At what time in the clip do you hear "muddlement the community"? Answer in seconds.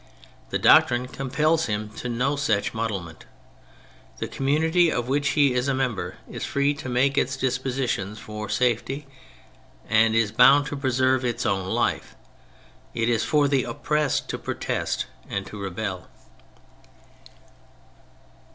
2.73-4.91